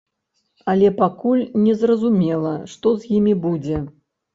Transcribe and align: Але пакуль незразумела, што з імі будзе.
Але 0.73 0.87
пакуль 1.01 1.45
незразумела, 1.67 2.59
што 2.77 2.87
з 3.01 3.17
імі 3.23 3.41
будзе. 3.49 3.89